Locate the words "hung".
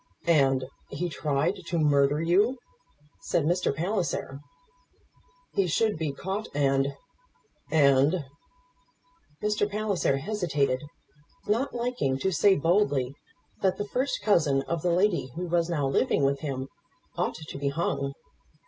17.69-18.15